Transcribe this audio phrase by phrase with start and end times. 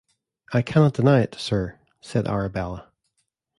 [0.51, 2.91] ‘I cannot deny it, Sir,’ said Arabella.